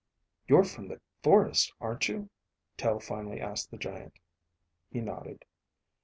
[0.47, 2.31] "You're from the forest, aren't you?"
[2.75, 4.13] Tel finally asked the giant.
[4.89, 5.45] He nodded.